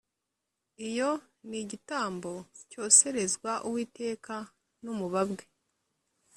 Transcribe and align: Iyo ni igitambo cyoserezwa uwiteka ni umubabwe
Iyo 0.89 1.09
ni 1.47 1.57
igitambo 1.63 2.31
cyoserezwa 2.69 3.51
uwiteka 3.67 4.35
ni 4.81 4.89
umubabwe 4.93 5.43